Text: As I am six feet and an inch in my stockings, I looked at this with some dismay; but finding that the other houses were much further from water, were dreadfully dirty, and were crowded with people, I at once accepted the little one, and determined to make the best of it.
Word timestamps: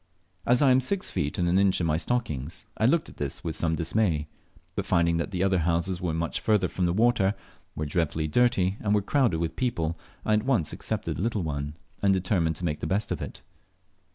As 0.47 0.63
I 0.63 0.71
am 0.71 0.79
six 0.79 1.11
feet 1.11 1.37
and 1.37 1.47
an 1.47 1.59
inch 1.59 1.79
in 1.79 1.85
my 1.85 1.95
stockings, 1.97 2.65
I 2.75 2.87
looked 2.87 3.07
at 3.07 3.17
this 3.17 3.43
with 3.43 3.55
some 3.55 3.75
dismay; 3.75 4.27
but 4.73 4.87
finding 4.87 5.17
that 5.17 5.29
the 5.29 5.43
other 5.43 5.59
houses 5.59 6.01
were 6.01 6.11
much 6.15 6.39
further 6.39 6.67
from 6.67 6.87
water, 6.95 7.35
were 7.75 7.85
dreadfully 7.85 8.27
dirty, 8.27 8.77
and 8.79 8.95
were 8.95 9.03
crowded 9.03 9.37
with 9.37 9.55
people, 9.55 9.99
I 10.25 10.33
at 10.33 10.41
once 10.43 10.73
accepted 10.73 11.17
the 11.17 11.21
little 11.21 11.43
one, 11.43 11.77
and 12.01 12.11
determined 12.15 12.55
to 12.55 12.65
make 12.65 12.79
the 12.79 12.87
best 12.87 13.11
of 13.11 13.21
it. 13.21 13.43